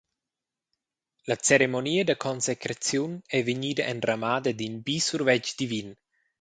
[1.31, 5.89] La ceremonia da consecraziun ei vegnida enramada d’in bi survetsch divin.